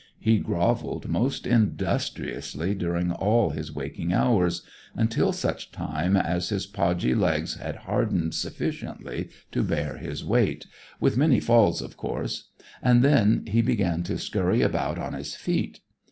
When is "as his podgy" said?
6.17-7.13